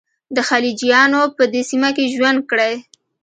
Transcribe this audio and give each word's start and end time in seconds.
د 0.35 0.37
خلجیانو 0.49 1.21
په 1.37 1.43
دې 1.53 1.61
سیمه 1.69 1.89
کې 1.95 2.11
ژوند 2.15 2.39
کړی. 2.49 2.73